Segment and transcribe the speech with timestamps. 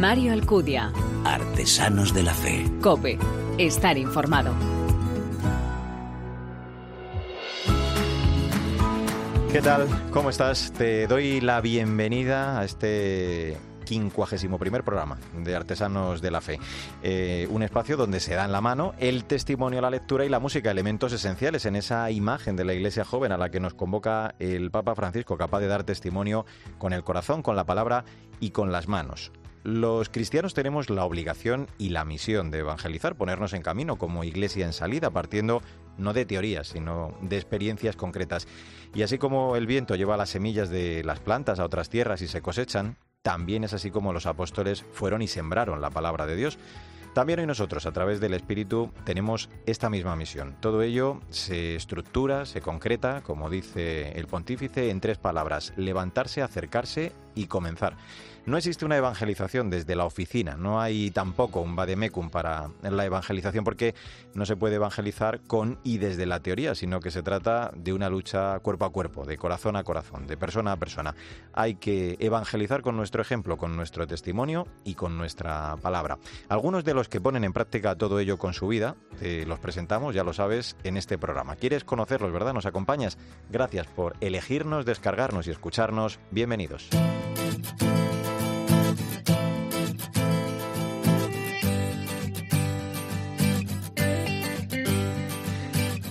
[0.00, 0.94] Mario Alcudia.
[1.26, 2.64] Artesanos de la Fe.
[2.80, 3.18] Cope.
[3.58, 4.54] Estar informado.
[9.52, 9.86] ¿Qué tal?
[10.10, 10.72] ¿Cómo estás?
[10.72, 16.58] Te doy la bienvenida a este quincuagésimo primer programa de Artesanos de la Fe.
[17.02, 20.70] Eh, un espacio donde se dan la mano el testimonio, la lectura y la música,
[20.70, 24.70] elementos esenciales en esa imagen de la iglesia joven a la que nos convoca el
[24.70, 26.46] Papa Francisco, capaz de dar testimonio
[26.78, 28.06] con el corazón, con la palabra
[28.40, 29.30] y con las manos.
[29.62, 34.64] Los cristianos tenemos la obligación y la misión de evangelizar, ponernos en camino como iglesia
[34.64, 35.60] en salida, partiendo
[35.98, 38.48] no de teorías, sino de experiencias concretas.
[38.94, 42.28] Y así como el viento lleva las semillas de las plantas a otras tierras y
[42.28, 46.58] se cosechan, también es así como los apóstoles fueron y sembraron la palabra de Dios.
[47.12, 50.56] También hoy nosotros, a través del Espíritu, tenemos esta misma misión.
[50.60, 57.12] Todo ello se estructura, se concreta, como dice el pontífice, en tres palabras, levantarse, acercarse
[57.34, 57.96] y comenzar.
[58.46, 63.64] No existe una evangelización desde la oficina, no hay tampoco un vademecum para la evangelización
[63.64, 63.94] porque
[64.34, 68.08] no se puede evangelizar con y desde la teoría, sino que se trata de una
[68.08, 71.14] lucha cuerpo a cuerpo, de corazón a corazón, de persona a persona.
[71.52, 76.18] Hay que evangelizar con nuestro ejemplo, con nuestro testimonio y con nuestra palabra.
[76.48, 80.14] Algunos de los que ponen en práctica todo ello con su vida, te los presentamos,
[80.14, 81.56] ya lo sabes, en este programa.
[81.56, 82.54] ¿Quieres conocerlos, verdad?
[82.54, 83.18] ¿Nos acompañas?
[83.50, 86.18] Gracias por elegirnos, descargarnos y escucharnos.
[86.30, 86.88] Bienvenidos.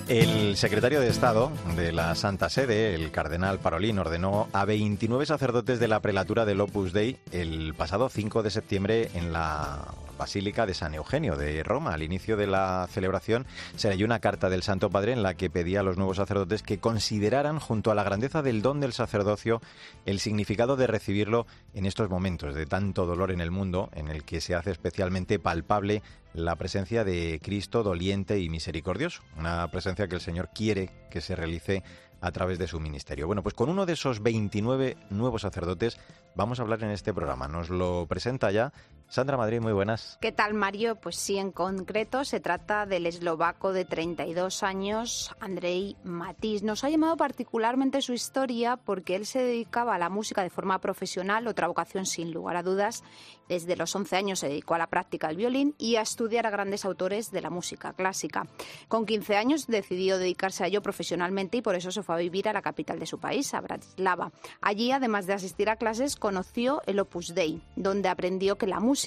[0.10, 5.80] El secretario de Estado de la Santa Sede, el cardenal Parolín, ordenó a 29 sacerdotes
[5.80, 9.86] de la prelatura del Opus Dei el pasado 5 de septiembre en la
[10.20, 11.94] Basílica de San Eugenio de Roma.
[11.94, 15.50] Al inicio de la celebración se leyó una carta del Santo Padre en la que
[15.50, 19.62] pedía a los nuevos sacerdotes que consideraran, junto a la grandeza del don del sacerdocio,
[20.06, 24.24] el significado de recibirlo en estos momentos de tanto dolor en el mundo, en el
[24.24, 26.04] que se hace especialmente palpable
[26.34, 31.36] la presencia de Cristo doliente y misericordioso, una presencia que el Señor quiere que se
[31.36, 31.82] realice
[32.22, 33.28] a través de su ministerio.
[33.28, 35.98] Bueno, pues con uno de esos 29 nuevos sacerdotes
[36.36, 37.48] vamos a hablar en este programa.
[37.48, 38.74] Nos lo presenta ya
[39.10, 40.20] Sandra Madrid, muy buenas.
[40.22, 40.96] ¿Qué tal, Mario?
[40.96, 46.62] Pues sí, en concreto se trata del eslovaco de 32 años, Andrei Matiz.
[46.62, 50.78] Nos ha llamado particularmente su historia porque él se dedicaba a la música de forma
[50.78, 53.04] profesional, otra vocación sin lugar a dudas.
[53.48, 56.52] Desde los 11 años se dedicó a la práctica del violín y a estudiar a
[56.52, 58.46] grandes autores de la música clásica.
[58.90, 62.48] Con 15 años decidió dedicarse a ello profesionalmente y por eso se fue a vivir
[62.48, 64.32] a la capital de su país, a Bratislava.
[64.62, 68.99] Allí, además de asistir a clases, conoció el Opus Dei, donde aprendió que la música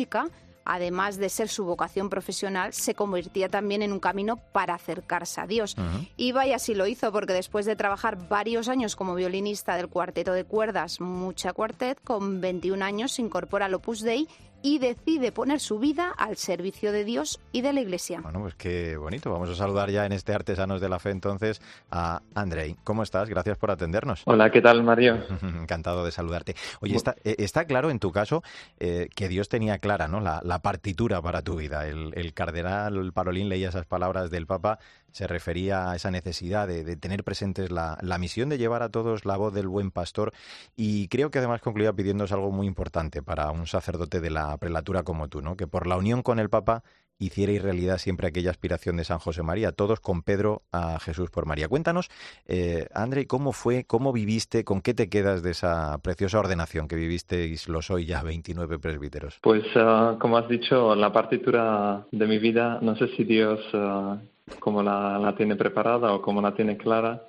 [0.65, 5.47] además de ser su vocación profesional, se convertía también en un camino para acercarse a
[5.47, 5.77] Dios.
[6.17, 10.33] Y vaya si lo hizo, porque después de trabajar varios años como violinista del cuarteto
[10.33, 14.29] de cuerdas Mucha Cuartet, con 21 años se incorpora al Opus Dei
[14.63, 18.21] y decide poner su vida al servicio de Dios y de la Iglesia.
[18.21, 19.31] Bueno, pues qué bonito.
[19.31, 22.77] Vamos a saludar ya en este Artesanos de la Fe entonces a Andrei.
[22.85, 23.29] ¿Cómo estás?
[23.29, 24.23] Gracias por atendernos.
[24.25, 25.19] Hola, ¿qué tal, Mario?
[25.43, 26.55] Encantado de saludarte.
[26.81, 28.43] Oye, está, eh, está claro en tu caso
[28.79, 30.21] eh, que Dios tenía clara ¿no?
[30.21, 31.89] la, partitura para tu vida.
[31.89, 34.79] El, el cardenal Parolín leía esas palabras del Papa
[35.13, 39.37] se refería a esa necesidad de, tener presentes la, misión de llevar a todos la
[39.37, 40.33] voz del buen pastor
[40.77, 45.03] y creo que además concluía pidiéndose algo muy importante para un sacerdote de la prelatura
[45.03, 45.57] como tú, ¿no?
[45.57, 46.83] que por la unión con el Papa
[47.19, 51.47] hiciera realidad siempre aquella aspiración de San José María, todos con Pedro a Jesús por
[51.47, 51.69] María.
[51.69, 52.09] Cuéntanos,
[52.47, 56.97] eh, André, ¿cómo fue, cómo viviste, con qué te quedas de esa preciosa ordenación que
[56.97, 59.39] vivisteis los hoy ya 29 presbíteros?
[59.43, 64.19] Pues, ah, como has dicho, la partitura de mi vida, no sé si Dios ah,
[64.59, 67.23] como la, la, tiene preparada o como la tiene clara.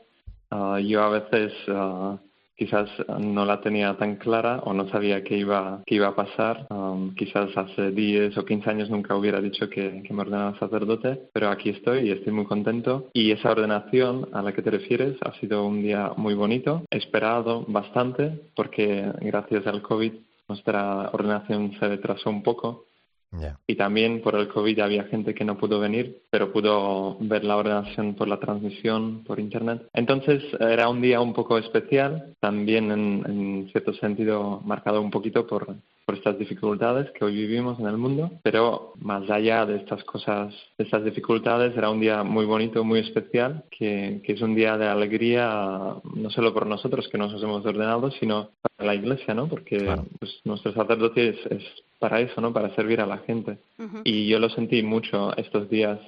[0.50, 2.18] Ah, yo a veces uh,
[2.56, 6.68] quizás no la tenía tan clara o no sabía qué iba, qué iba a pasar.
[6.70, 11.30] Um, quizás hace 10 o 15 años nunca hubiera dicho que, que me ordenaba sacerdote,
[11.34, 13.10] pero aquí estoy y estoy muy contento.
[13.14, 17.66] Y esa ordenación a la que te refieres ha sido un día muy bonito, esperado
[17.68, 20.14] bastante, porque gracias al COVID
[20.48, 22.86] nuestra ordenación se retrasó un poco
[23.68, 27.58] y también por el COVID había gente que no pudo venir, pero pudo ver la
[27.58, 29.88] ordenación por la transmisión por Internet.
[29.94, 35.48] Entonces era un día un poco especial, también en, en cierto sentido marcado un poquito
[35.48, 35.76] por,
[36.06, 40.54] por estas dificultades que hoy vivimos en el mundo, pero más allá de estas cosas,
[40.78, 44.78] de estas dificultades, era un día muy bonito, muy especial, que, que es un día
[44.78, 49.48] de alegría, no solo por nosotros que nos hemos ordenado, sino para la Iglesia, ¿no?
[49.48, 49.80] Porque
[50.20, 51.64] pues, nuestro sacerdote es,
[52.00, 52.52] para eso, ¿no?
[52.52, 53.58] Para servir a la gente.
[54.04, 56.00] Y yo lo sentí mucho estos días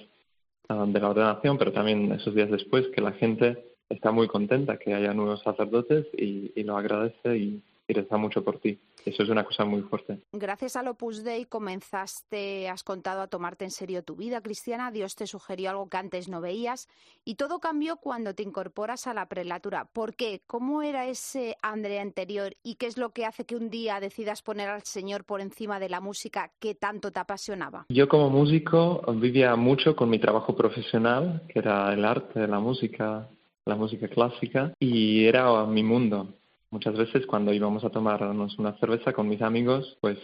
[0.68, 4.78] ah, de la ordenación, pero también esos días después, que la gente está muy contenta
[4.78, 8.80] que haya nuevos sacerdotes y, y lo agradece y, y reza mucho por ti.
[9.06, 10.20] Eso es una cosa muy fuerte.
[10.32, 15.16] Gracias al Opus Dei comenzaste, has contado a tomarte en serio tu vida cristiana, Dios
[15.16, 16.88] te sugirió algo que antes no veías
[17.24, 19.86] y todo cambió cuando te incorporas a la prelatura.
[19.94, 20.42] ¿Por qué?
[20.48, 24.42] ¿Cómo era ese Andrea anterior y qué es lo que hace que un día decidas
[24.42, 27.86] poner al Señor por encima de la música que tanto te apasionaba?
[27.90, 33.30] Yo como músico vivía mucho con mi trabajo profesional, que era el arte, la música,
[33.66, 36.34] la música clásica, y era mi mundo
[36.76, 40.18] Muchas veces cuando íbamos a tomarnos una cerveza con mis amigos, pues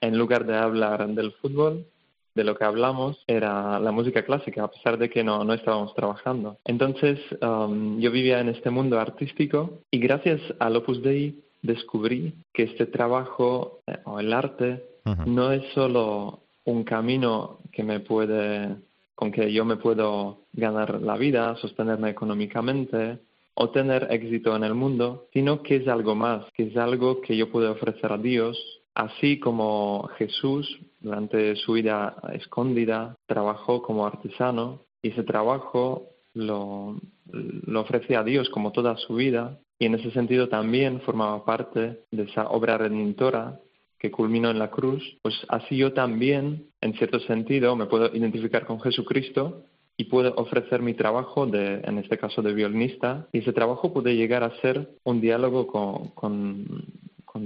[0.00, 1.84] en lugar de hablar del fútbol,
[2.32, 5.92] de lo que hablamos era la música clásica, a pesar de que no, no estábamos
[5.96, 6.58] trabajando.
[6.64, 12.62] Entonces um, yo vivía en este mundo artístico y gracias al Opus Dei descubrí que
[12.62, 14.84] este trabajo eh, o el arte
[15.26, 18.76] no es solo un camino que me puede,
[19.16, 23.18] con que yo me puedo ganar la vida, sostenerme económicamente,
[23.58, 27.36] o tener éxito en el mundo, sino que es algo más, que es algo que
[27.36, 28.56] yo puedo ofrecer a Dios,
[28.94, 37.00] así como Jesús durante su vida escondida trabajó como artesano y ese trabajo lo,
[37.32, 42.00] lo ofrece a Dios como toda su vida y en ese sentido también formaba parte
[42.10, 43.60] de esa obra redentora
[43.98, 48.66] que culminó en la cruz, pues así yo también, en cierto sentido, me puedo identificar
[48.66, 49.64] con Jesucristo
[49.96, 54.14] y puedo ofrecer mi trabajo, de, en este caso de violinista, y ese trabajo puede
[54.14, 56.66] llegar a ser un diálogo con, con,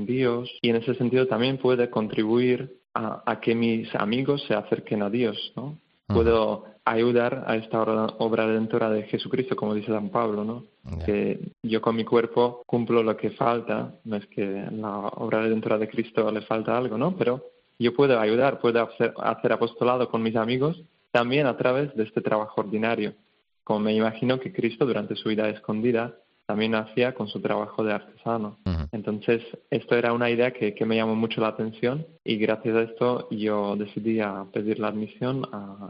[0.07, 5.11] Dios y en ese sentido también puede contribuir a, que mis amigos se acerquen a
[5.11, 5.79] Dios, ¿no?
[6.07, 10.65] Puedo ayudar a esta obra redentora de Jesucristo, como dice San Pablo, ¿no?
[11.05, 15.77] Que yo con mi cuerpo cumplo lo que falta, no es que la obra redentora
[15.77, 17.17] de Cristo le falta algo, ¿no?
[17.17, 17.43] Pero
[17.77, 18.89] yo puedo ayudar, puedo
[19.19, 23.15] hacer apostolado con mis amigos también a través de este trabajo ordinario,
[23.65, 26.15] como me imagino que Cristo durante su vida escondida
[26.47, 28.59] también hacía con su trabajo de artesano.
[28.91, 29.41] Entonces,
[29.71, 33.75] esto era una idea que, me llamó mucho la atención y gracias a esto yo
[33.75, 34.21] decidí
[34.53, 35.43] pedir la admisión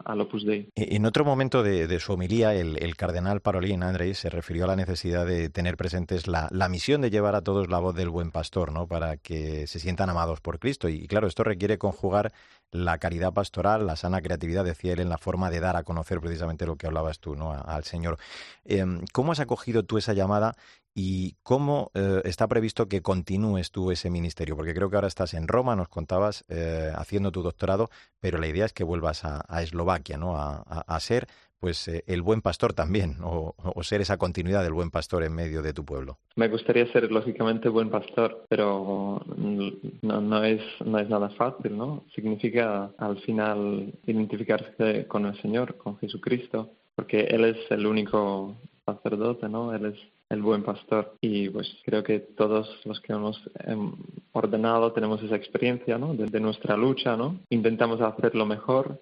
[0.07, 0.71] al Opus Dei.
[0.75, 5.27] En otro momento de, su homilía, el, cardenal Parolín Andrei se refirió a la necesidad
[5.27, 8.87] de tener presentes la, misión de llevar a todos la voz del buen pastor, ¿no?
[8.87, 10.89] Para que se sientan amados por Cristo.
[10.89, 12.33] Y claro, esto requiere conjugar
[12.73, 16.21] la caridad pastoral, la sana creatividad, decía él, en la forma de dar a conocer
[16.21, 17.53] precisamente lo que hablabas tú, ¿no?
[17.53, 18.17] Al Señor.
[18.65, 20.55] Em, ¿Cómo has acogido tú esa llamada
[20.95, 24.57] y cómo eh, está previsto que continúes tú ese ministerio?
[24.57, 27.91] Porque creo que ahora estás en Roma, nos contabas, eh, haciendo tu doctorado,
[28.21, 30.37] pero la idea es que vuelvas a, Eslovaquia, ¿no?
[30.37, 31.27] a ser
[31.61, 35.63] pues eh, el buen pastor también, o, ser esa continuidad del buen pastor en medio
[35.63, 36.19] de tu pueblo.
[36.37, 42.05] Me gustaría ser lógicamente buen pastor, pero no, no, es, no es nada fácil, ¿no?
[42.15, 49.49] Significa al final identificarse con el Señor, con Jesucristo, porque Él es el único sacerdote,
[49.49, 49.75] ¿no?
[49.75, 49.99] Él es
[50.31, 51.15] el buen pastor.
[51.21, 53.93] Y pues creo que todos los que hemos em,
[54.33, 56.15] ordenado tenemos esa experiencia, ¿no?
[56.15, 57.41] de, nuestra lucha, ¿no?
[57.51, 59.01] Intentamos hacer lo mejor,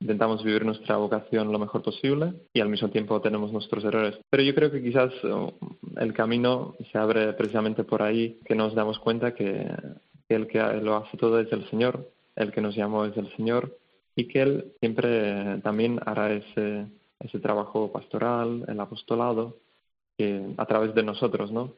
[0.00, 4.18] intentamos vivir nuestra vocación lo mejor posible y al mismo tiempo tenemos nuestros errores.
[4.30, 5.52] Pero yo creo que quizás uh,
[5.96, 9.66] el camino se abre precisamente por ahí, que nos damos cuenta que
[10.28, 13.76] el que lo hace todo es el Señor, el que nos llamó es el Señor
[14.14, 16.86] y que Él siempre también hará ese,
[17.18, 19.56] ese trabajo pastoral, el apostolado,
[20.56, 21.74] a través de nosotros, ¿no?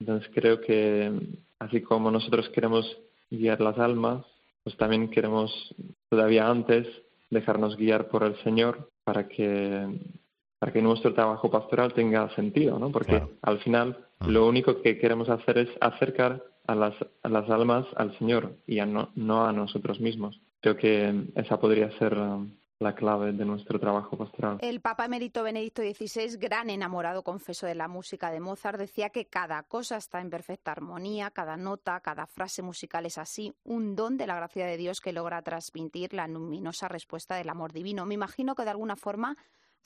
[0.00, 1.12] Entonces creo que
[1.58, 2.84] así como nosotros queremos
[3.30, 4.24] guiar las almas,
[4.64, 5.50] pues también queremos
[6.08, 6.86] todavía antes
[7.30, 9.86] dejarnos guiar por el Señor para que,
[10.58, 12.90] para que nuestro trabajo pastoral tenga sentido, ¿no?
[12.90, 14.28] Porque al final mm.
[14.28, 18.78] lo único que queremos hacer es acercar a las, a las almas al Señor y
[18.78, 20.40] a no, no a nosotros mismos.
[20.60, 24.58] Creo que esa podría ser um, la clave de nuestro trabajo pastoral.
[24.60, 29.26] El Papa Emérito Benedicto XVI, gran enamorado confeso de la música de Mozart, decía que
[29.26, 34.16] cada cosa está en perfecta armonía, cada nota, cada frase musical es así, un don
[34.16, 38.06] de la gracia de Dios que logra transmitir la luminosa respuesta del amor divino.
[38.06, 39.36] Me imagino que de alguna forma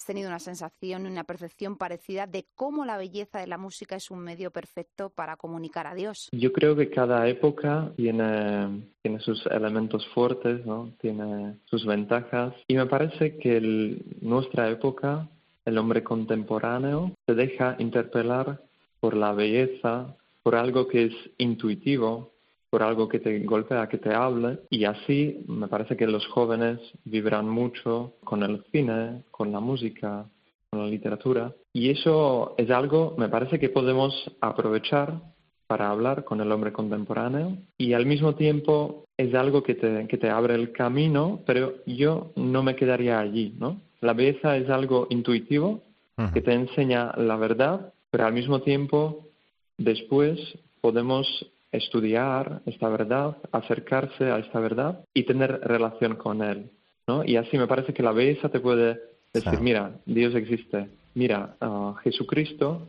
[0.03, 4.11] has tenido una sensación, una percepción parecida de cómo la belleza de la música es
[4.11, 6.29] un medio perfecto para comunicar a Dios.
[6.33, 8.89] Yo creo que cada época tiene,
[9.21, 10.61] sus elementos fuertes,
[11.01, 15.29] tiene sus ventajas y me parece que en nuestra época,
[15.65, 18.61] el hombre contemporáneo, se deja interpelar
[18.99, 22.33] por la belleza, por algo que es intuitivo,
[22.73, 24.61] por algo que te golpea, que te hable.
[24.71, 30.25] Y así me parece que los jóvenes vibran mucho con el cine, con la música,
[30.71, 31.53] con la literatura.
[31.75, 35.21] Y eso es algo, me parece que podemos aprovechar
[35.67, 40.17] para hablar con el hombre contemporáneo y al mismo tiempo es algo que te, que
[40.17, 43.83] te abre el camino, pero yo no me quedaría allí, ¿no?
[44.01, 45.83] La belleza es algo intuitivo
[46.33, 49.27] que te enseña la verdad, pero al mismo tiempo
[49.77, 50.39] después
[50.81, 51.27] podemos
[51.73, 56.71] estudiar esta verdad, acercarse a esta verdad y tener relación con Él.
[57.09, 57.25] ¿no?
[57.25, 59.01] Y así me parece que la belleza te puede
[59.33, 62.89] decir, mira, Dios existe, mira, ah, Jesucristo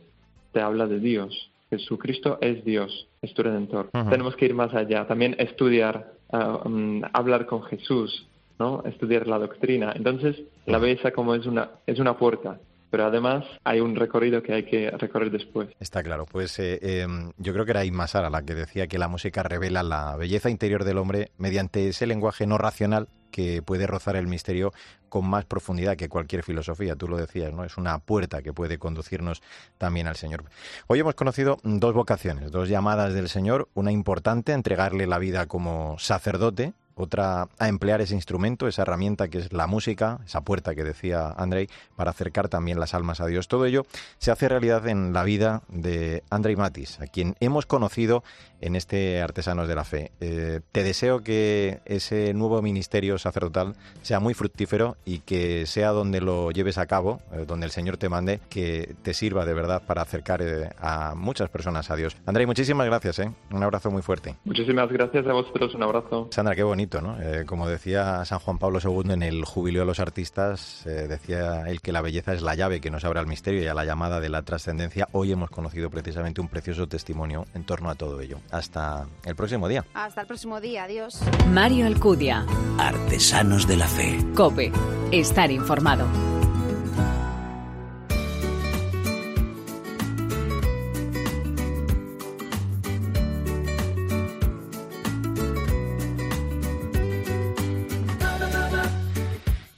[0.52, 3.90] te habla de Dios, Jesucristo es Dios, es tu redentor.
[3.90, 8.84] Tenemos que ir más allá, también estudiar, mm, hablar con Jesús, ¿no?
[8.84, 9.92] estudiar la doctrina.
[9.96, 12.60] Entonces, la belleza como es una, es una puerta
[12.94, 15.68] pero además hay un recorrido que hay que recorrer después.
[15.80, 19.00] Está claro, pues eh, em, yo creo que era Inma Sara la que decía que
[19.00, 23.88] la música revela la belleza interior del hombre mediante ese lenguaje no racional que puede
[23.88, 24.72] rozar el misterio
[25.08, 26.94] con más profundidad que cualquier filosofía.
[26.94, 27.64] Tú lo decías, ¿no?
[27.64, 29.42] Es una puerta que puede conducirnos
[29.76, 30.44] también al Señor.
[30.86, 33.68] Hoy hemos conocido dos vocaciones, dos llamadas del Señor.
[33.74, 39.38] Una importante, entregarle la vida como sacerdote, otra a emplear ese instrumento, esa herramienta que
[39.38, 43.48] es la música, esa puerta que decía Andrei, para acercar también las almas a Dios.
[43.48, 43.84] Todo ello
[44.18, 48.22] se hace realidad en la vida de Andrei Matis, a quien hemos conocido
[48.64, 50.12] en este Artesanos de la Fe.
[50.20, 56.22] Eh, te deseo que ese nuevo ministerio sacerdotal sea muy fructífero y que sea donde
[56.22, 59.82] lo lleves a cabo, eh, donde el Señor te mande, que te sirva de verdad
[59.86, 62.16] para acercar eh, a muchas personas a Dios.
[62.24, 63.18] Andrei, muchísimas gracias.
[63.18, 64.36] Un abrazo muy fuerte.
[64.44, 65.74] Muchísimas gracias a vosotros.
[65.74, 66.28] Un abrazo.
[66.30, 67.16] Sandra, qué bonito, ¿no?
[67.46, 71.92] como decía San Juan Pablo II en el Jubileo de los Artistas, decía él que
[71.92, 74.28] la belleza es la llave que nos abre al misterio y a la llamada de
[74.28, 75.08] la trascendencia.
[75.12, 78.38] Hoy hemos conocido precisamente un precioso testimonio en torno a todo ello.
[78.50, 79.84] Hasta el próximo día.
[79.94, 80.84] Hasta el próximo día.
[80.84, 81.20] Adiós.
[81.50, 82.46] Mario Alcudia.
[82.78, 84.18] Artesanos de la Fe.
[84.34, 84.72] Cope.
[85.12, 86.06] Estar informado.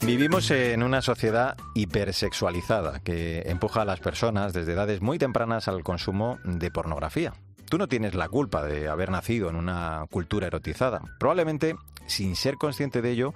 [0.07, 5.83] Vivimos en una sociedad hipersexualizada que empuja a las personas desde edades muy tempranas al
[5.83, 7.35] consumo de pornografía.
[7.69, 11.03] Tú no tienes la culpa de haber nacido en una cultura erotizada.
[11.19, 11.75] Probablemente,
[12.07, 13.35] sin ser consciente de ello,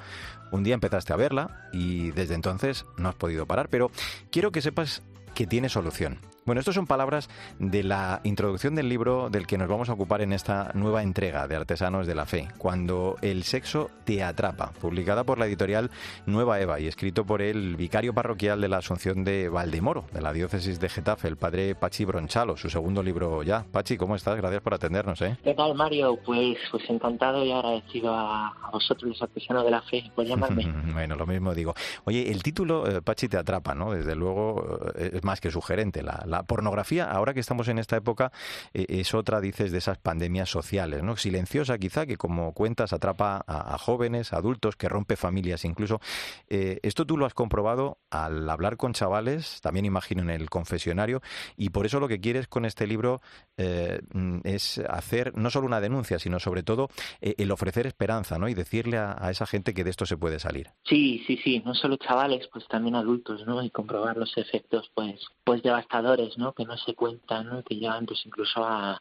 [0.52, 3.68] un día empezaste a verla y desde entonces no has podido parar.
[3.68, 3.90] Pero
[4.30, 5.02] quiero que sepas
[5.34, 6.20] que tiene solución.
[6.50, 7.30] Bueno, estas son palabras
[7.60, 11.46] de la introducción del libro del que nos vamos a ocupar en esta nueva entrega
[11.46, 15.92] de Artesanos de la Fe, Cuando el sexo te atrapa, publicada por la editorial
[16.26, 20.32] Nueva Eva y escrito por el vicario parroquial de la Asunción de Valdemoro, de la
[20.32, 23.64] diócesis de Getafe, el padre Pachi Bronchalo, su segundo libro ya.
[23.70, 24.36] Pachi, ¿cómo estás?
[24.36, 25.22] Gracias por atendernos.
[25.22, 25.38] ¿eh?
[25.44, 26.18] ¿Qué tal, Mario?
[26.26, 30.66] Pues, pues encantado y agradecido a, vosotros, los artesanos de la fe, por llamarme.
[30.92, 31.74] bueno, lo mismo digo.
[32.06, 33.92] Oye, el título, eh, Pachi, te atrapa, ¿no?
[33.92, 36.02] Desde luego eh, es más que sugerente.
[36.02, 38.32] La, la pornografía, ahora que estamos en esta época,
[38.74, 41.16] eh, es otra, dices, de esas pandemias sociales, ¿no?
[41.16, 46.00] Silenciosa quizá, que como cuentas atrapa a, jóvenes, adultos, que rompe familias incluso.
[46.48, 51.22] Eh, esto tú lo has comprobado al hablar con chavales, también imagino en el confesionario,
[51.56, 53.20] y por eso lo que quieres con este libro
[53.56, 54.00] eh,
[54.44, 56.88] es hacer no solo una denuncia, sino sobre todo
[57.20, 58.48] el ofrecer esperanza, ¿no?
[58.48, 60.68] Y decirle a, a, esa gente que de esto se puede salir.
[60.84, 63.62] Sí, sí, sí, no solo chavales, pues también adultos, ¿no?
[63.62, 66.52] Y comprobar los efectos, pues, pues devastadores, ¿no?
[66.52, 67.62] Que no se cuentan, ¿no?
[67.62, 69.00] Que llevan pues incluso a,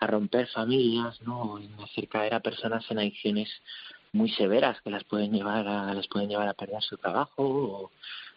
[0.00, 1.58] a romper familias, ¿no?
[1.58, 3.48] En hacer caer a personas en adicciones
[4.12, 7.90] muy severas que las pueden llevar a, las pueden llevar a perder su trabajo o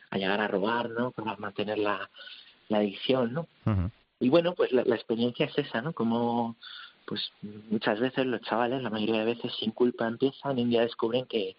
[0.10, 1.12] a llegar a robar, ¿no?
[1.12, 2.10] Para mantener la,
[2.70, 3.48] la adicción, ¿no?
[4.20, 5.94] Y bueno, pues la, la, experiencia es esa, ¿no?
[5.94, 6.56] Como
[7.06, 7.32] pues
[7.70, 11.26] muchas veces los chavales, la mayoría de veces sin culpa empiezan y un día descubren
[11.26, 11.56] que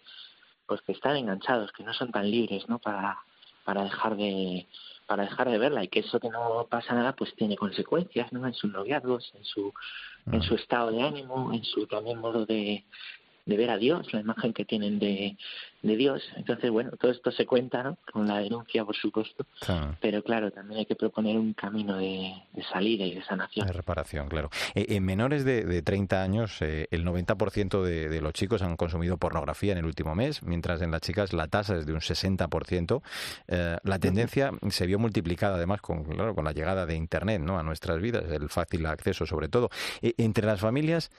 [0.65, 2.79] pues que están enganchados, que no son tan libres, ¿no?
[2.79, 3.19] Para
[3.63, 4.67] para dejar de
[5.13, 8.47] para dejar de verla y que eso que no pasa nada pues tiene consecuencias ¿no?
[8.47, 9.71] en sus noviazgos en su
[10.31, 12.83] en su estado de ánimo en su también modo de,
[13.45, 15.37] de ver a Dios la imagen que tienen de,
[15.83, 16.23] de Dios.
[16.37, 17.97] Entonces, bueno, todo esto se cuenta, ¿no?
[18.11, 19.45] Con la denuncia, por supuesto.
[19.99, 22.33] Pero claro, también hay que proponer un camino de,
[22.71, 23.67] salida y de sanación.
[23.67, 24.49] De reparación, claro.
[24.75, 28.77] Eh, en menores de, de 30 años, eh, el 90% de, de, los chicos han
[28.77, 31.99] consumido pornografía en el último mes, mientras en las chicas la tasa es de un
[31.99, 33.01] 60%.
[33.49, 37.59] Eh, la tendencia se vio multiplicada además con, claro, con la llegada de Internet ¿no?
[37.59, 39.69] a nuestras vidas, el fácil acceso sobre todo.
[40.01, 41.11] entre las familias,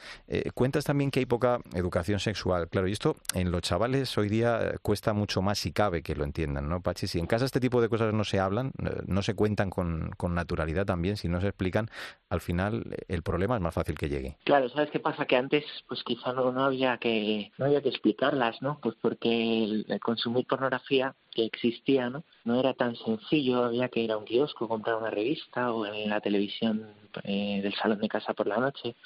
[0.55, 2.69] cuentas también que hay poca educación sexual.
[2.69, 6.15] Claro, y esto en los chavales hoy día eh, cuesta mucho más si cabe que
[6.15, 7.07] lo entiendan, ¿no, Pachi?
[7.07, 10.11] Si en casa este tipo de cosas no se hablan, eh, no se cuentan con,
[10.17, 11.89] con naturalidad también, si no se explican,
[12.29, 14.37] al final eh, el problema es más fácil que llegue.
[14.45, 15.27] Claro, ¿sabes qué pasa?
[15.27, 18.79] Que antes pues quizá no, no había que no había que explicarlas, ¿no?
[18.83, 22.25] Pues porque el, consumir pornografía que existía, ¿no?
[22.45, 26.11] No era tan sencillo, había que ir a un kiosco, comprar una revista o en
[26.11, 26.87] la televisión
[27.23, 28.97] del salón de casa por la noche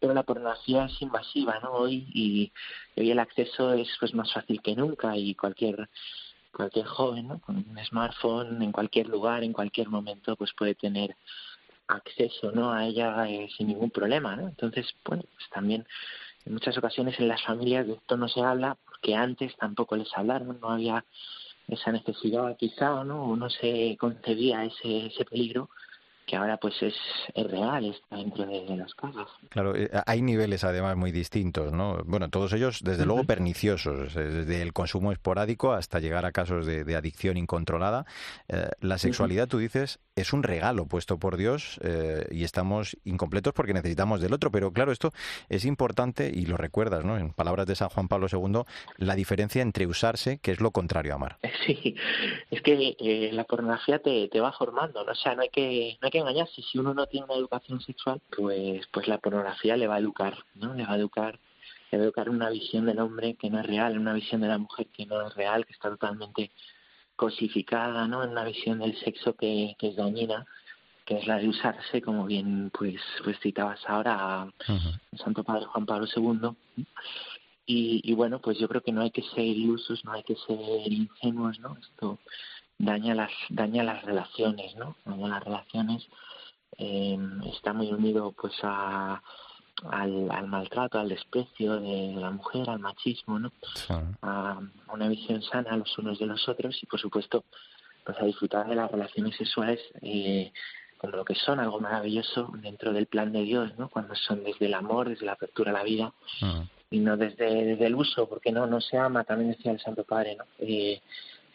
[0.00, 1.72] pero la pornografía es invasiva ¿no?
[1.72, 2.52] hoy y,
[2.96, 5.88] hoy el acceso es pues más fácil que nunca y cualquier
[6.52, 7.40] cualquier joven ¿no?
[7.40, 11.16] con un smartphone en cualquier lugar en cualquier momento pues puede tener
[11.88, 15.86] acceso no a ella eh, sin ningún problema no entonces bueno pues también
[16.44, 20.12] en muchas ocasiones en las familias de esto no se habla porque antes tampoco les
[20.16, 21.04] hablaron no había
[21.68, 25.68] esa necesidad quizá no o no se concebía ese ese peligro
[26.26, 26.94] que ahora pues es,
[27.34, 29.28] es real, está dentro de, las casas.
[29.48, 32.02] Claro, eh, hay niveles además muy distintos, ¿no?
[32.04, 36.96] Bueno, todos ellos desde luego perniciosos, desde el consumo esporádico hasta llegar a casos de,
[36.96, 38.06] adicción incontrolada.
[38.48, 43.52] Eh, la sexualidad, tú dices, es un regalo puesto por Dios eh, y estamos incompletos
[43.52, 45.12] porque necesitamos del otro, pero claro, esto
[45.50, 47.18] es importante y lo recuerdas, ¿no?
[47.18, 48.62] En palabras de San Juan Pablo II,
[48.96, 51.38] la diferencia entre usarse, que es lo contrario a amar.
[51.66, 51.96] Sí,
[52.50, 55.10] es que la pornografía te, te va formando, ¿no?
[55.10, 56.62] o sea, no hay que, no hay que engañarse.
[56.62, 60.44] Si uno no tiene una educación sexual, pues, pues la pornografía le va a educar,
[60.54, 60.74] ¿no?
[60.74, 61.40] Le va a educar,
[61.90, 64.48] le va a educar una visión del hombre que no es real, una visión de
[64.48, 66.52] la mujer que no es real, que está totalmente
[67.16, 68.22] cosificada, ¿no?
[68.22, 70.46] En una visión del sexo que, que es dañina,
[71.04, 74.52] que es la de usarse, como bien pues pues citabas ahora a
[75.16, 76.84] Santo Padre Juan Pablo II.
[77.68, 80.36] Y, y bueno, pues yo creo que no hay que ser ilusos, no hay que
[80.36, 81.76] ser ingenuos, ¿no?
[81.80, 82.18] Esto
[82.78, 86.06] daña las daña las relaciones no daña las relaciones
[86.78, 87.18] eh,
[87.54, 89.22] está muy unido pues a
[89.90, 93.52] al, al, maltrato al desprecio de la mujer al machismo no
[94.22, 94.60] a
[94.92, 97.44] una visión sana los unos de los otros y por supuesto
[98.04, 100.52] pues a disfrutar de las relaciones sexuales eh,
[100.98, 104.66] como lo que son algo maravilloso dentro del plan de Dios no cuando son desde
[104.66, 106.12] el amor desde la apertura a la vida
[106.90, 110.04] y no desde, desde, el uso porque no no se ama también decía el Santo
[110.04, 111.02] Padre no eh,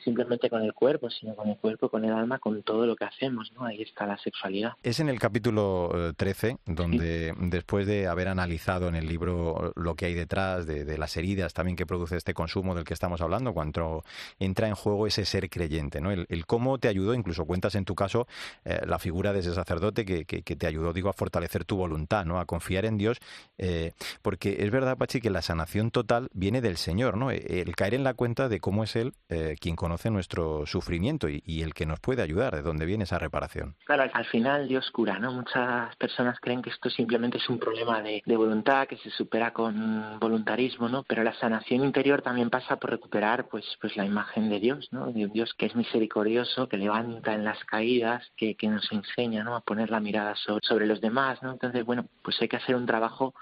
[0.03, 3.05] simplemente con el cuerpo, sino con el cuerpo, con el alma, con todo lo que
[3.05, 3.65] hacemos, ¿no?
[3.65, 4.73] Ahí está la sexualidad.
[4.83, 9.95] Es en el capítulo 13 eh, donde después de haber analizado en el libro lo
[9.95, 13.53] que hay detrás de, las heridas también que produce este consumo del que estamos hablando,
[13.53, 14.03] cuando
[14.39, 16.11] entra en juego ese ser creyente, ¿no?
[16.11, 18.27] El, cómo te ayudó, incluso cuentas en tu caso
[18.65, 22.25] eh, la figura de ese sacerdote que, que, te ayudó, digo, a fortalecer tu voluntad,
[22.25, 22.39] ¿no?
[22.39, 23.19] A confiar en Dios,
[23.57, 27.31] eh, porque es verdad, Pachi, que la sanación total viene del Señor, ¿no?
[27.31, 29.13] El caer en la cuenta de cómo es Él
[29.59, 33.19] quien conoce conoce nuestro sufrimiento y, el que nos puede ayudar, de dónde viene esa
[33.19, 33.75] reparación.
[33.83, 35.33] Claro, al final Dios cura, ¿no?
[35.33, 40.17] Muchas personas creen que esto simplemente es un problema de, voluntad que se supera con
[40.17, 41.03] voluntarismo, ¿no?
[41.03, 45.11] Pero la sanación interior también pasa por recuperar, pues, pues la imagen de Dios, ¿no?
[45.11, 49.43] De un Dios que es misericordioso, que levanta en las caídas, que, que nos enseña,
[49.43, 49.57] ¿no?
[49.57, 51.51] A poner la mirada sobre, sobre los demás, ¿no?
[51.51, 53.33] Entonces, bueno, pues hay que hacer un trabajo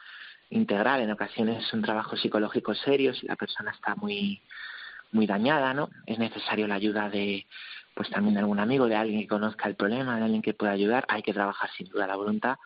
[0.49, 1.01] integral.
[1.01, 4.41] En ocasiones es un trabajo psicológico serio si la persona está muy
[5.12, 5.89] muy dañada, ¿no?
[6.06, 7.45] Es necesario la ayuda de,
[7.95, 10.72] pues también de algún amigo, de alguien que conozca el problema, de alguien que pueda
[10.72, 11.06] ayudar.
[11.10, 12.58] Hay que trabajar sin duda la voluntad,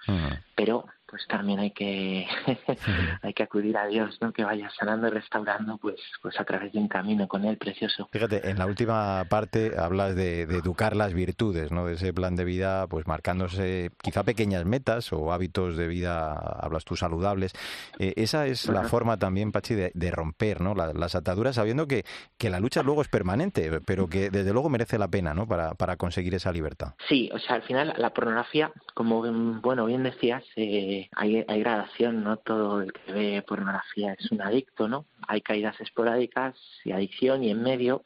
[0.55, 2.25] pero pues también hay que
[3.21, 4.33] hay que acudir a Dios, ¿no?
[4.33, 8.09] Que vaya sanando y restaurando, pues pues a través de un camino con él precioso.
[8.11, 11.85] Fíjate, en la última parte hablas de, educar las virtudes, ¿no?
[11.85, 16.83] De ese plan de vida, pues marcándose quizá pequeñas metas o hábitos de vida, hablas
[16.83, 17.53] tú saludables.
[17.99, 20.73] Eh, esa es la forma también, Pachi, de, romper, ¿no?
[20.73, 22.05] las ataduras, sabiendo que,
[22.39, 25.45] que la lucha luego es permanente, pero que desde luego merece la pena, ¿no?
[25.45, 26.95] Para, para conseguir esa libertad.
[27.07, 29.21] Sí, o sea, al final la pornografía, como
[29.61, 34.41] bueno bien decías, eh, hay, hay gradación, no todo el que ve pornografía es un
[34.41, 35.05] adicto, ¿no?
[35.27, 38.03] Hay caídas esporádicas y adicción y en medio,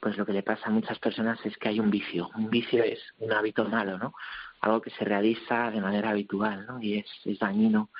[0.00, 2.30] pues lo que le pasa a muchas personas es que hay un vicio.
[2.34, 4.14] Un vicio es un hábito malo, ¿no?
[4.60, 6.80] Algo que se realiza de manera habitual, ¿no?
[6.80, 7.90] Y es, dañino.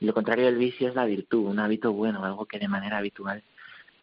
[0.00, 2.98] Y lo contrario del vicio es la virtud, un hábito bueno, algo que de manera
[2.98, 3.42] habitual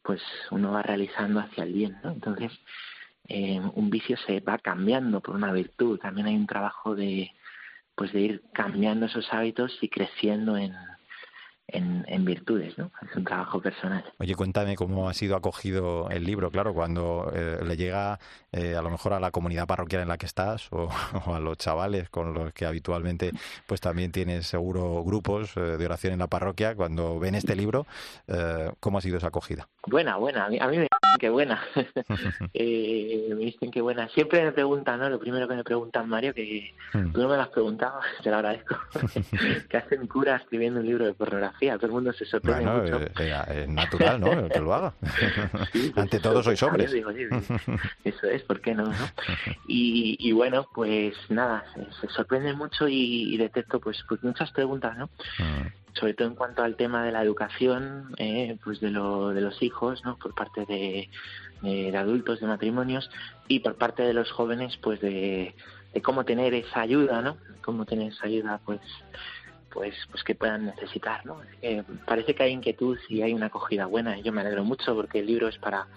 [0.04, 2.12] pues uno va realizando hacia el bien, ¿no?
[2.12, 2.52] Entonces,
[3.28, 6.00] eh, un vicio se va cambiando por una virtud.
[6.00, 7.32] También hay un trabajo de,
[7.96, 10.74] pues de ir cambiando esos hábitos y creciendo en,
[11.74, 12.92] en, virtudes, ¿no?
[13.10, 14.04] Es un trabajo personal.
[14.20, 18.20] Oye, cuéntame cómo ha sido acogido el libro, claro, cuando eh, le llega
[18.52, 20.90] eh, a lo mejor a la comunidad parroquial en la que estás o,
[21.34, 23.32] a los chavales con los que habitualmente
[23.68, 27.86] pues también tienes seguro grupos eh, de oración en la parroquia, cuando ven este libro,
[28.80, 29.68] ¿cómo ha sido esa acogida?
[29.88, 30.88] Buena, buena, a mí, me
[31.20, 31.64] que buena,
[32.54, 34.08] me dicen que buena.
[34.10, 35.10] Siempre me preguntan, ¿no?
[35.10, 37.12] Lo primero que me preguntan, Mario, que hmm.
[37.12, 38.76] tú no me lo has preguntado, te lo agradezco,
[39.70, 43.02] que hace un cura escribiendo un libro de pornografía todo el mundo se sorprende mucho.
[43.02, 44.50] Eh, eh, es natural, ¿no?
[44.50, 44.94] Que lo haga.
[45.96, 46.94] Ante todo sois hombres.
[48.04, 48.92] eso es, ¿por qué no?
[49.68, 51.66] Y, bueno, pues nada,
[52.00, 55.06] se, sorprende mucho y, detecto pues, pues muchas preguntas, ¿no?
[55.40, 55.81] Mm.
[55.94, 59.62] Sobre todo en cuanto al tema de la educación, eh, pues de, lo, de los
[59.62, 60.18] hijos, ¿no?
[60.18, 61.10] Por parte de,
[61.96, 63.10] adultos, de matrimonios
[63.48, 65.54] y por parte de los jóvenes, pues de,
[65.94, 67.38] de cómo tener esa ayuda, ¿no?
[67.62, 68.82] Cómo tener esa ayuda, pues
[69.72, 71.40] pues pues que puedan necesitar no
[72.06, 75.20] parece que hay inquietud y hay una acogida buena y yo me alegro mucho porque
[75.20, 75.88] el libro es para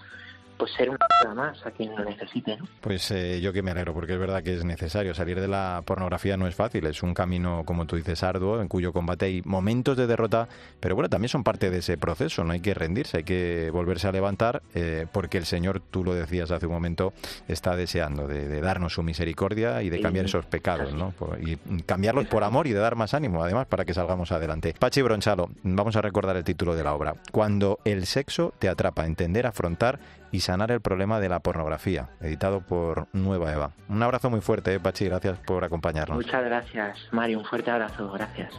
[0.57, 2.57] pues ser una ayuda más a quien lo necesite.
[2.57, 2.67] ¿no?
[2.81, 5.15] Pues eh, yo que me alegro, porque es verdad que es necesario.
[5.15, 8.69] Salir de la pornografía no es fácil, es un camino, como tú dices, arduo, en
[8.69, 10.49] cuyo combate hay momentos de derrota,
[10.81, 14.09] pero bueno, también son parte de ese proceso, no hay que rendirse, hay que volverse
[14.09, 17.13] a levantar, eh, porque el Señor, tú lo decías hace un momento,
[17.49, 21.13] está deseando de, darnos su misericordia y de cambiar esos pecados, ¿no?
[21.41, 24.75] y cambiarlos por amor y de dar más ánimo, además, para que salgamos adelante.
[24.79, 27.15] Pachi Bronchalo, vamos a recordar el título de la obra.
[27.33, 29.99] Cuando el sexo te atrapa, entender, afrontar
[30.35, 33.71] y sanar el problema de la pornografía, editado por Nueva Eva.
[33.89, 36.17] Un abrazo muy fuerte, ¿eh, Pachi, gracias por acompañarnos.
[36.17, 38.53] Muchas gracias, Mario, un fuerte abrazo, gracias.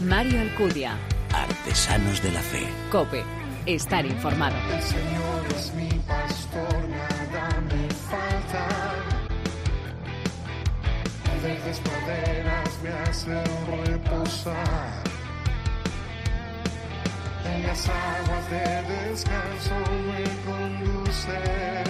[0.00, 0.96] Mario Alcudia.
[1.32, 2.68] Artesanos de la Fe.
[2.92, 3.24] Cope.
[3.66, 4.54] Estar informado.
[4.74, 8.68] El Señor es mi pastor, nada me falta.
[11.42, 13.44] Verdes praderas me hacen
[13.86, 15.02] reposar.
[17.46, 19.74] En las aguas de descanso
[20.08, 21.83] me conduce.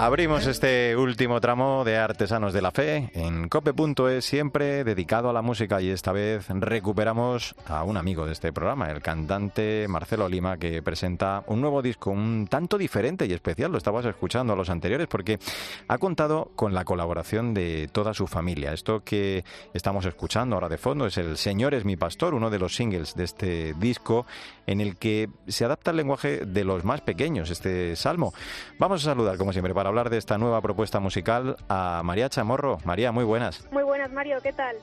[0.00, 5.42] Abrimos este último tramo de Artesanos de la Fe en cope.es, siempre dedicado a la
[5.42, 10.56] música y esta vez recuperamos a un amigo de este programa, el cantante Marcelo Lima,
[10.56, 14.70] que presenta un nuevo disco un tanto diferente y especial, lo estabas escuchando a los
[14.70, 15.40] anteriores, porque
[15.88, 18.72] ha contado con la colaboración de toda su familia.
[18.72, 22.60] Esto que estamos escuchando ahora de fondo es El Señor es mi pastor, uno de
[22.60, 24.26] los singles de este disco
[24.68, 28.32] en el que se adapta el lenguaje de los más pequeños, este salmo.
[28.78, 32.78] Vamos a saludar, como siempre, para hablar de esta nueva propuesta musical a María Chamorro.
[32.84, 33.66] María, muy buenas.
[33.72, 34.76] Muy buenas, Mario, ¿qué tal?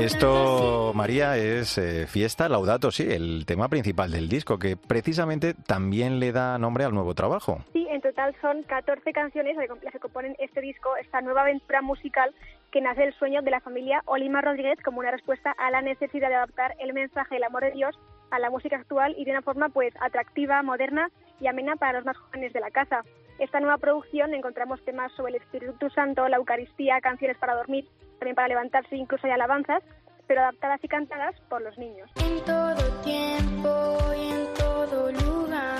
[0.00, 6.18] Esto, María, es eh, Fiesta Laudato, sí, el tema principal del disco, que precisamente también
[6.18, 7.62] le da nombre al nuevo trabajo.
[7.74, 12.34] Sí, en total son 14 canciones las que componen este disco, esta nueva aventura musical
[12.70, 16.28] que nace del sueño de la familia Olima Rodríguez como una respuesta a la necesidad
[16.28, 17.94] de adaptar el mensaje del amor de Dios
[18.30, 21.10] a la música actual y de una forma pues atractiva, moderna
[21.40, 23.02] y amena para los más jóvenes de la casa.
[23.40, 28.36] Esta nueva producción encontramos temas sobre el Espíritu Santo, la Eucaristía, canciones para dormir, también
[28.36, 29.82] para levantarse, incluso hay alabanzas,
[30.26, 32.10] pero adaptadas y cantadas por los niños.
[32.16, 35.78] En todo tiempo y en todo lugar,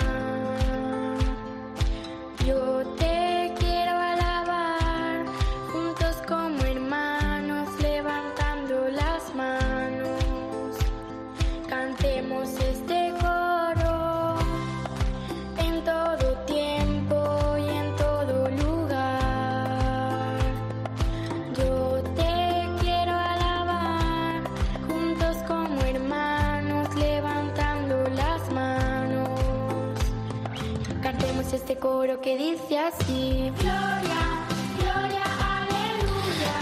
[2.43, 3.20] yo te
[31.81, 33.51] coro que dice así.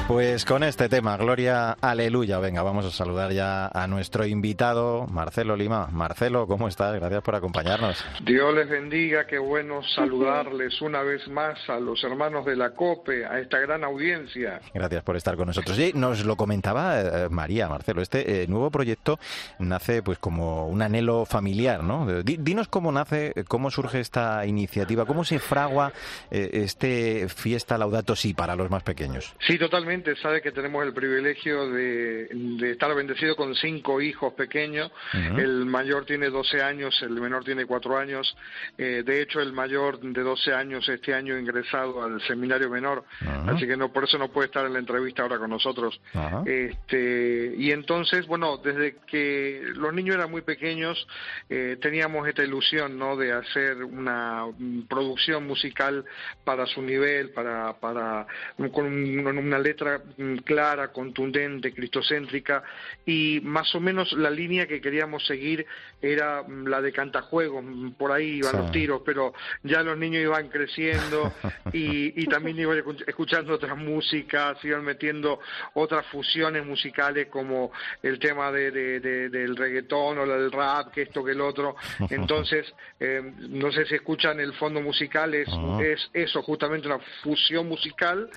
[0.09, 2.39] Pues con este tema, Gloria, aleluya.
[2.39, 5.87] Venga, vamos a saludar ya a nuestro invitado, Marcelo Lima.
[5.91, 6.95] Marcelo, ¿cómo estás?
[6.95, 8.03] Gracias por acompañarnos.
[8.25, 13.23] Dios les bendiga, qué bueno saludarles una vez más a los hermanos de la COPE,
[13.27, 14.59] a esta gran audiencia.
[14.73, 15.77] Gracias por estar con nosotros.
[15.77, 19.19] Y nos lo comentaba eh, María, Marcelo, este eh, nuevo proyecto
[19.59, 22.07] nace pues como un anhelo familiar, ¿no?
[22.23, 25.93] Di- Dinos cómo nace, cómo surge esta iniciativa, cómo se fragua
[26.31, 29.35] eh, este Fiesta Laudato Si para los más pequeños.
[29.45, 29.98] Sí, totalmente.
[30.21, 34.91] Sabe que tenemos el privilegio de, de estar bendecido con cinco hijos pequeños.
[35.39, 38.35] El mayor tiene 12 años, el menor tiene 4 años.
[38.77, 43.03] Eh, de hecho, el mayor de 12 años este año ingresado al seminario menor.
[43.49, 45.99] Así que no por eso no puede estar en la entrevista ahora con nosotros.
[46.45, 51.07] Este, y entonces, bueno, desde que los niños eran muy pequeños,
[51.49, 53.15] eh, teníamos esta ilusión, ¿no?
[53.15, 54.45] De hacer una
[54.87, 56.05] producción musical
[56.43, 58.27] para su nivel, para, para
[58.73, 62.63] con un- una letra mm, clara, contundente, cristocéntrica
[63.05, 65.65] y más o menos la línea que queríamos seguir
[66.01, 70.23] era mm, la de cantajuegos, mm, por ahí iban los tiros, pero ya los niños
[70.23, 71.33] iban creciendo
[71.73, 75.39] y, y también iban escuchando otras músicas, iban metiendo
[75.73, 77.71] otras fusiones musicales como
[78.03, 81.75] el tema de, del reggaetón o del rap, que esto, que el otro.
[82.09, 82.65] Entonces,
[82.99, 85.49] eh, no sé si escuchan el fondo musical, es,
[85.81, 88.29] es eso, justamente una fusión musical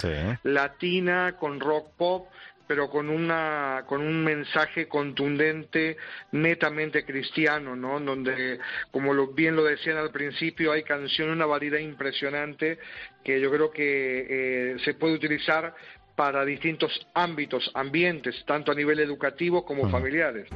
[0.42, 2.28] latina con rock pop
[2.68, 5.96] pero con una con un mensaje contundente
[6.30, 8.60] netamente cristiano no donde
[8.92, 12.78] como lo, bien lo decían al principio hay canciones una variedad impresionante
[13.24, 15.74] que yo creo que eh, se puede utilizar
[16.14, 20.48] para distintos ámbitos ambientes tanto a nivel educativo como familiares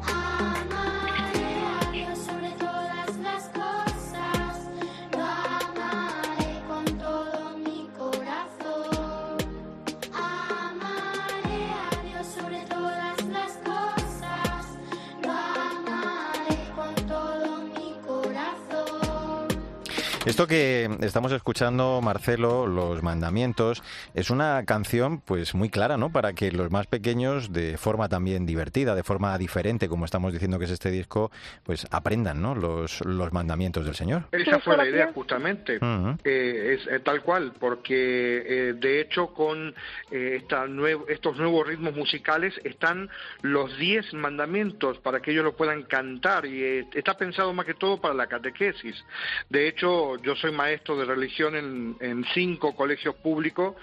[20.27, 26.11] Esto que estamos escuchando, Marcelo, Los Mandamientos, es una canción pues muy clara, ¿no?
[26.11, 30.59] Para que los más pequeños, de forma también divertida, de forma diferente, como estamos diciendo
[30.59, 31.31] que es este disco,
[31.63, 32.57] pues aprendan, ¿no?
[32.57, 34.25] Los, los mandamientos del Señor.
[34.33, 35.79] Esa fue la idea, justamente.
[36.25, 39.77] Eh, es eh, tal cual, porque eh, de hecho con
[40.11, 40.67] esta
[41.07, 43.09] estos nuevos ritmos musicales están
[43.43, 48.01] los diez mandamientos para que ellos lo puedan cantar y está pensado más que todo
[48.01, 49.05] para la catequesis.
[49.49, 51.55] De hecho, yo soy maestro de religión
[52.01, 53.77] en, cinco colegios públicos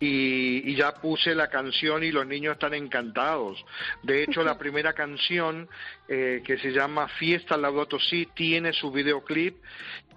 [0.00, 3.64] y, ya puse la canción y los niños están encantados.
[4.02, 5.68] De hecho, la primera canción
[6.08, 9.56] eh, que se llama Fiesta Laudato Si tiene su videoclip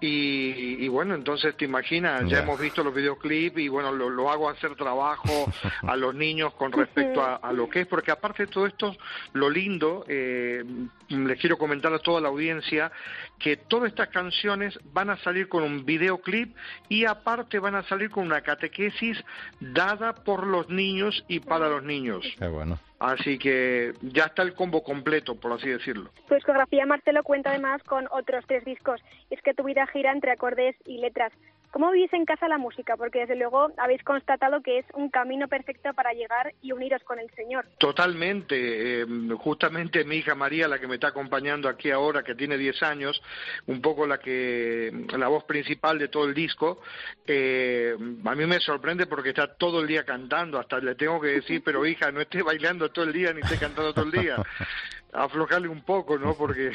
[0.04, 4.74] y, bueno, entonces te imaginas, ya hemos visto los videoclips y bueno, lo, hago hacer
[4.74, 5.46] trabajo
[5.82, 8.96] a los niños con respecto a, lo que es, porque aparte de todo esto,
[9.32, 10.64] lo lindo, eh,
[11.08, 12.90] les quiero comentar a toda la audiencia,
[13.38, 16.56] que todas estas canciones van a salir con un videoclip
[16.88, 19.22] y aparte van a salir con una catequesis
[19.60, 22.26] dada por los niños y para los niños.
[22.38, 22.78] Qué bueno.
[23.02, 26.10] Así que ya está el combo completo, por así decirlo.
[26.28, 29.02] Tu discografía, Marcelo, cuenta además con otros tres discos.
[29.28, 31.32] Es que tu vida gira entre acordes y letras.
[31.72, 32.98] ¿Cómo vivís en casa la música?
[32.98, 37.18] Porque desde luego habéis constatado que es un camino perfecto para llegar y uniros con
[37.18, 37.64] el Señor.
[37.78, 39.00] Totalmente.
[39.00, 39.06] Eh,
[39.38, 43.22] justamente mi hija María, la que me está acompañando aquí ahora, que tiene 10 años,
[43.66, 46.82] un poco la que la voz principal de todo el disco,
[47.26, 50.58] eh, a mí me sorprende porque está todo el día cantando.
[50.58, 53.56] Hasta le tengo que decir, pero hija, no esté bailando todo el día ni esté
[53.56, 54.36] cantando todo el día.
[55.12, 56.34] aflojarle un poco, ¿no?
[56.34, 56.72] Porque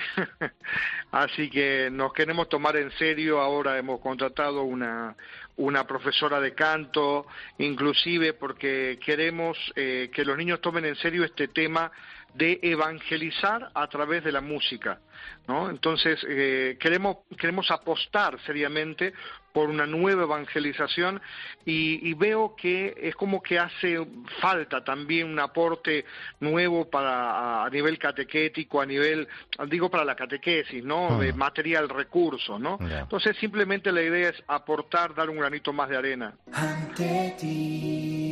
[1.12, 3.42] así que nos queremos tomar en serio.
[3.42, 5.16] Ahora hemos contratado una
[5.58, 7.26] una profesora de canto,
[7.58, 11.92] inclusive porque queremos eh, que los niños tomen en serio este tema
[12.34, 15.00] de evangelizar a través de la música,
[15.48, 15.70] ¿no?
[15.70, 19.14] Entonces eh, queremos queremos apostar seriamente
[19.58, 21.20] por una nueva evangelización
[21.66, 23.98] y, veo que es como que hace
[24.40, 26.06] falta también un aporte
[26.40, 29.28] nuevo para a, nivel catequético, a nivel,
[29.68, 31.18] digo para la catequesis, ¿no?
[31.18, 32.78] De material, recurso, ¿no?
[32.80, 36.36] Entonces simplemente la idea es aportar, dar un granito más de arena.
[36.54, 38.27] Ante ti,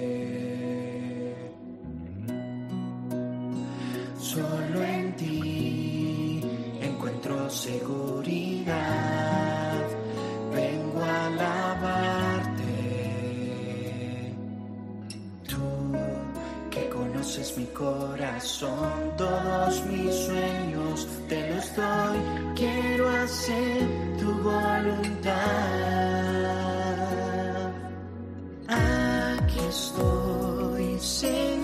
[4.30, 6.40] Solo en ti
[6.80, 9.39] encuentro seguridad.
[17.40, 22.18] Conoces mi corazón, todos mis sueños te los doy.
[22.54, 25.34] Quiero hacer tu voluntad.
[28.68, 31.60] Aquí estoy, Señor.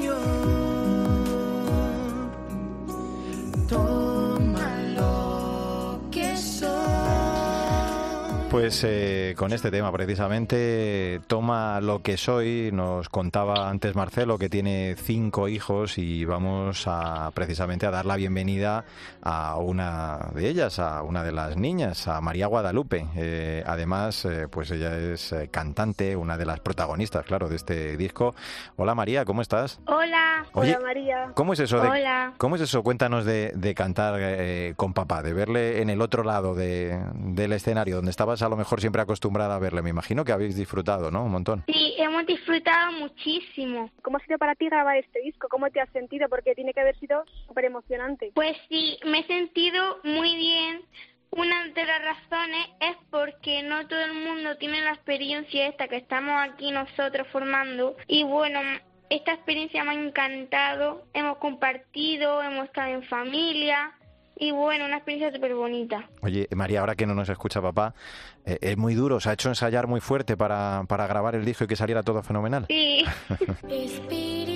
[8.57, 12.71] Pues eh, con este tema precisamente toma lo que soy.
[12.73, 18.17] Nos contaba antes Marcelo que tiene cinco hijos y vamos a precisamente a dar la
[18.17, 18.87] bienvenida
[19.21, 23.07] a una de ellas, a una de las niñas, a María Guadalupe.
[23.15, 28.35] Eh, además, eh, pues ella es cantante, una de las protagonistas, claro, de este disco.
[28.77, 29.81] Hola María, ¿cómo estás?
[29.85, 31.31] Hola, hola María.
[31.35, 31.79] ¿Cómo es eso?
[31.79, 32.33] De, hola.
[32.39, 32.83] ¿Cómo es eso?
[32.83, 37.97] Cuéntanos de, de cantar con papá, de verle en el otro lado de, del escenario
[37.97, 39.83] donde estabas a lo mejor siempre acostumbrada a verle.
[39.83, 41.25] Me imagino que habéis disfrutado, ¿no?
[41.25, 41.65] Un montón.
[41.67, 43.91] Sí, hemos disfrutado muchísimo.
[44.03, 45.49] ¿Cómo ha sido para ti grabar este disco?
[45.49, 46.29] ¿Cómo te has sentido?
[46.29, 48.33] Porque tiene que haber sido súper emocionante.
[48.35, 50.83] Pues sí, me he sentido muy bien
[51.31, 55.97] una de las razones es porque no todo el mundo tiene la experiencia esta que
[55.97, 58.61] estamos aquí nosotros formando y bueno,
[59.11, 63.93] esta experiencia me ha encantado, hemos compartido, hemos estado en familia
[64.37, 66.09] y bueno, una experiencia súper bonita.
[66.21, 67.95] Oye, María, ahora que no nos escucha papá,
[68.45, 71.65] eh, es muy duro, se ha hecho ensayar muy fuerte para, para grabar el disco
[71.65, 72.67] y que saliera todo fenomenal.
[72.69, 73.05] Sí.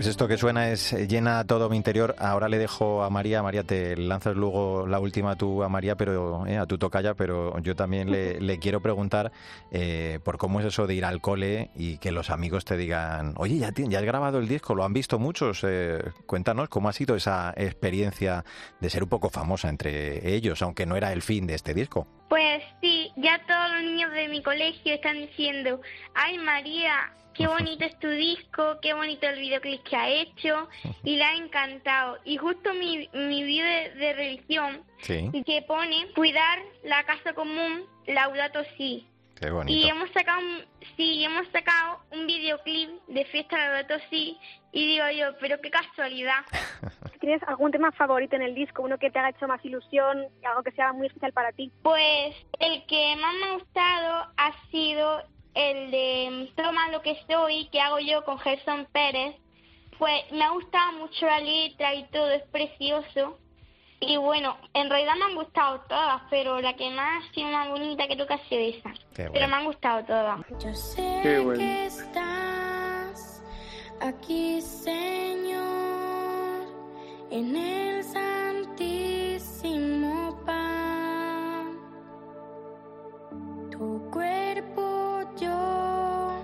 [0.00, 2.16] Pues esto que suena es eh, llena todo mi interior.
[2.18, 3.42] Ahora le dejo a María.
[3.42, 7.58] María, te lanzas luego la última tú a María, pero eh, a tu tocaya, pero
[7.58, 9.30] yo también le, le quiero preguntar
[9.70, 13.34] eh, por cómo es eso de ir al cole y que los amigos te digan,
[13.36, 15.60] oye, ya, ya has grabado el disco, lo han visto muchos.
[15.64, 18.42] Eh, cuéntanos cómo ha sido esa experiencia
[18.80, 22.06] de ser un poco famosa entre ellos, aunque no era el fin de este disco.
[22.30, 25.80] Pues sí, ya todos los niños de mi colegio están diciendo,
[26.14, 30.68] ay María, qué bonito es tu disco, qué bonito el videoclip que ha hecho
[31.04, 32.18] y le ha encantado.
[32.24, 37.84] Y justo mi, mi vídeo de, de religión Sí, que pone cuidar la casa común,
[38.06, 39.06] Laudato Si.
[39.40, 39.88] Qué Y bonito.
[39.88, 40.64] hemos sacado un,
[40.96, 44.38] sí, hemos sacado un videoclip de fiesta Laudato Si
[44.72, 46.40] y digo yo, pero qué casualidad.
[47.20, 48.82] ¿Tienes algún tema favorito en el disco?
[48.82, 51.70] Uno que te haga hecho más ilusión, algo que sea muy especial para ti.
[51.82, 55.22] Pues el que más me ha gustado ha sido
[55.54, 59.36] el de Toma lo que soy, que hago yo con Gerson Pérez.
[59.98, 63.38] Pues me ha gustado mucho la letra y todo, es precioso.
[64.02, 67.68] Y bueno, en realidad me han gustado todas, pero la que más ha sido más
[67.68, 68.90] bonita creo que ha sido esa.
[68.92, 69.48] Qué Pero bueno.
[69.48, 70.40] me han gustado todas.
[70.58, 71.58] Yo sé Qué bueno.
[71.58, 73.42] que estás
[74.00, 75.60] aquí, Señor,
[77.30, 78.02] en el
[79.20, 81.76] santísimo pan.
[83.70, 86.40] Tu cuerpo yo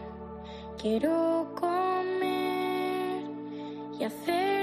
[0.78, 3.22] quiero comer
[3.98, 4.55] y hacerme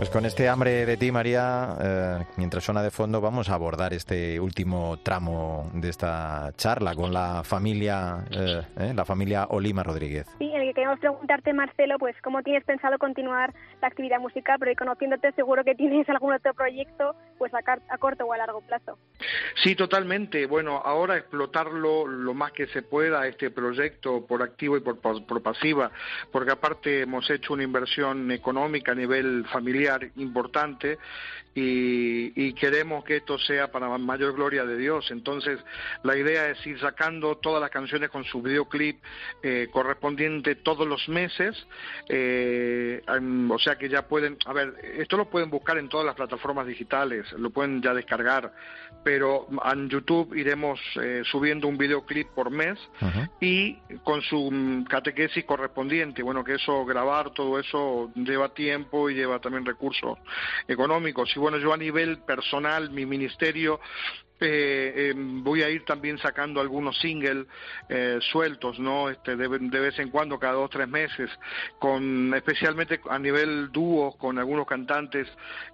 [0.00, 3.92] Pues con este hambre de ti, María, eh, mientras suena de fondo, vamos a abordar
[3.92, 10.26] este último tramo de esta charla con la familia, eh, eh, la familia Olima Rodríguez.
[10.70, 13.52] Que queremos preguntarte, Marcelo, pues cómo tienes pensado continuar
[13.82, 18.24] la actividad musical, pero conociéndote seguro que tienes algún otro proyecto pues a, a corto
[18.24, 18.96] o a largo plazo.
[19.62, 20.46] Sí, totalmente.
[20.46, 25.24] Bueno, ahora explotarlo lo más que se pueda, este proyecto por activo y por, pas-
[25.26, 25.90] por pasiva,
[26.30, 30.98] porque aparte hemos hecho una inversión económica a nivel familiar importante
[31.54, 35.10] y, y queremos que esto sea para mayor gloria de Dios.
[35.10, 35.58] Entonces,
[36.02, 39.02] la idea es ir sacando todas las canciones con su videoclip
[39.42, 41.56] eh, correspondiente todos los meses,
[42.08, 46.14] eh, o sea que ya pueden, a ver, esto lo pueden buscar en todas las
[46.14, 48.52] plataformas digitales, lo pueden ya descargar,
[49.02, 52.78] pero en YouTube iremos eh, subiendo un videoclip por mes
[53.40, 56.22] y con su mm, catequesis correspondiente.
[56.22, 60.18] Bueno, que eso, grabar todo eso lleva tiempo y lleva también recursos
[60.68, 61.30] económicos.
[61.40, 63.80] Bueno, yo a nivel personal, mi ministerio
[64.42, 67.46] eh, eh, voy a ir también sacando algunos singles
[67.88, 69.10] eh, sueltos, ¿no?
[69.10, 71.30] Este, de, de vez en cuando, cada dos tres meses,
[71.78, 75.28] con especialmente a nivel dúo con algunos cantantes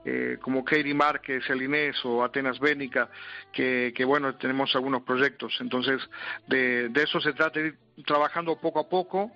[0.05, 3.09] eh, como Katie Márquez, El Inés o Atenas Bénica,
[3.53, 5.57] que, que bueno, tenemos algunos proyectos.
[5.61, 6.01] Entonces,
[6.49, 9.31] de, de eso se trata, de ir trabajando poco a poco,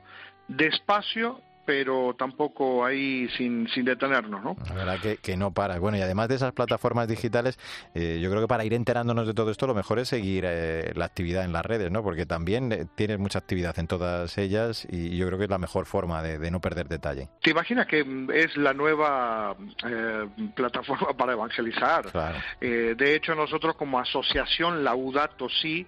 [0.49, 4.57] despacio, pero tampoco ahí sin, sin detenernos, ¿no?
[4.69, 5.79] La verdad que, que no para.
[5.79, 7.59] Bueno, y además de esas plataformas digitales,
[7.95, 10.93] eh, yo creo que para ir enterándonos de todo esto, lo mejor es seguir eh,
[10.95, 12.03] la actividad en las redes, ¿no?
[12.03, 15.59] Porque también eh, tienes mucha actividad en todas ellas y yo creo que es la
[15.59, 17.29] mejor forma de, de no perder detalle.
[17.43, 22.11] ¿Te imaginas que mm, es la nueva eh, plataforma para evangelizar?
[22.11, 22.39] Claro.
[22.61, 25.87] Eh, de hecho, nosotros como asociación Laudato Si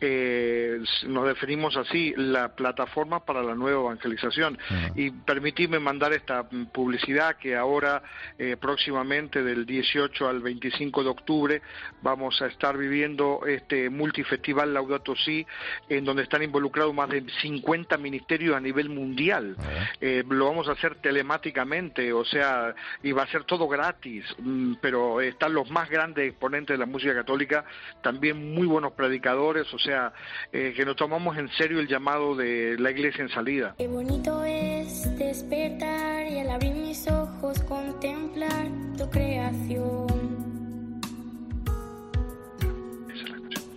[0.00, 4.58] eh, nos definimos así, la plataforma para la nueva evangelización.
[4.94, 8.02] Y permitidme mandar esta publicidad que ahora
[8.38, 11.62] eh, próximamente del 18 al 25 de octubre
[12.02, 15.46] vamos a estar viviendo este multifestival Laudato Si
[15.88, 19.56] en donde están involucrados más de 50 ministerios a nivel mundial.
[20.00, 24.74] Eh, lo vamos a hacer telemáticamente, o sea, y va a ser todo gratis, mm,
[24.80, 27.64] pero están los más grandes exponentes de la música católica,
[28.02, 30.12] también muy buenos predicadores, o sea,
[30.52, 33.74] eh, que nos tomamos en serio el llamado de la iglesia en salida.
[33.78, 34.81] Qué bonito es
[35.18, 40.06] despertar y al abrir mis ojos contemplar tu creación.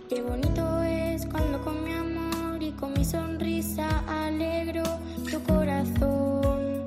[0.08, 3.88] Qué bonito es cuando con mi amor y con mi sonrisa
[4.26, 4.84] alegro
[5.30, 6.82] tu corazón.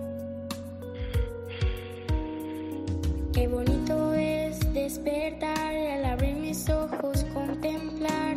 [3.34, 8.29] Qué bonito es despertar y al abrir mis ojos contemplar.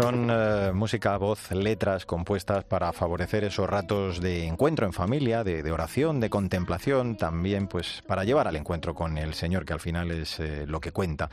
[0.00, 5.62] Son eh, música, voz, letras compuestas para favorecer esos ratos de encuentro en familia, de,
[5.62, 9.80] de oración, de contemplación, también pues para llevar al encuentro con el Señor, que al
[9.80, 11.28] final es eh, lo que cuenta.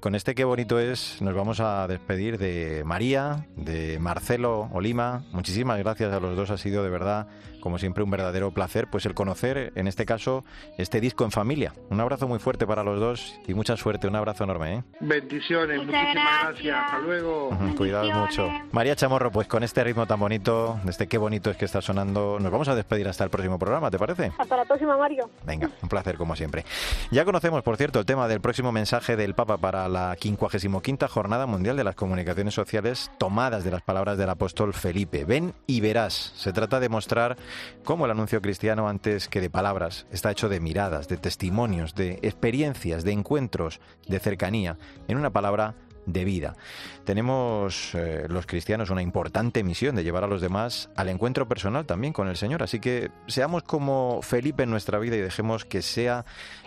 [0.00, 5.24] Con este qué bonito es, nos vamos a despedir de María, de Marcelo Olima.
[5.32, 7.26] Muchísimas gracias a los dos, ha sido de verdad,
[7.60, 10.42] como siempre, un verdadero placer, pues el conocer, en este caso,
[10.78, 11.74] este disco en familia.
[11.90, 14.74] Un abrazo muy fuerte para los dos y mucha suerte, un abrazo enorme.
[14.76, 14.82] ¿eh?
[15.00, 16.64] Bendiciones, Muchas muchísimas gracias.
[16.64, 16.76] gracias.
[16.86, 17.48] Hasta luego.
[17.48, 17.74] Ujú,
[18.12, 18.50] Mucho.
[18.72, 22.38] María Chamorro, pues con este ritmo tan bonito, este qué bonito es que está sonando,
[22.40, 24.32] nos vamos a despedir hasta el próximo programa, ¿te parece?
[24.38, 25.30] Hasta la próxima, Mario.
[25.44, 26.64] Venga, un placer como siempre.
[27.10, 31.46] Ya conocemos, por cierto, el tema del próximo mensaje del Papa para la 55 Jornada
[31.46, 35.24] Mundial de las Comunicaciones Sociales tomadas de las palabras del apóstol Felipe.
[35.24, 36.32] Ven y verás.
[36.36, 37.36] Se trata de mostrar
[37.84, 42.18] cómo el anuncio cristiano, antes que de palabras, está hecho de miradas, de testimonios, de
[42.22, 44.76] experiencias, de encuentros, de cercanía.
[45.08, 45.74] En una palabra,
[46.06, 46.56] de vida.
[47.04, 51.84] Tenemos eh, los cristianos una importante misión de llevar a los demás al encuentro personal
[51.84, 52.62] también con el Señor.
[52.62, 56.24] Así que seamos como Felipe en nuestra vida y dejemos que sea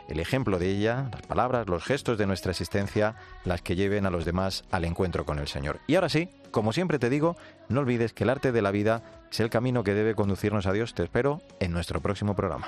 [0.08, 3.16] el ejemplo de ella, las palabras, los gestos de nuestra existencia,
[3.46, 5.80] las que lleven a los demás al encuentro con el Señor.
[5.88, 7.38] Y ahora sí, como siempre te digo,
[7.70, 10.74] no olvides que el arte de la vida es el camino que debe conducirnos a
[10.74, 10.94] Dios.
[10.94, 12.68] Te espero en nuestro próximo programa.